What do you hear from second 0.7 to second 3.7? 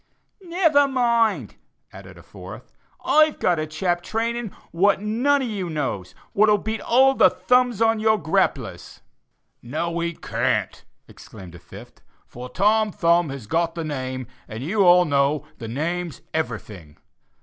mind," added a fourth, "I've got a